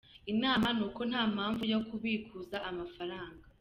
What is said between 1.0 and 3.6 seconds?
nta mpamvu yo kubikuza amafaranga.